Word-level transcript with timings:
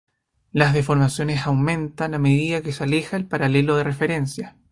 Las 0.51 0.73
deformaciones 0.73 1.45
aumentan 1.45 2.15
a 2.15 2.17
medida 2.17 2.63
que 2.63 2.71
se 2.73 2.83
aleja 2.85 3.17
del 3.17 3.27
paralelo 3.27 3.77
de 3.77 3.83
referencia. 3.83 4.55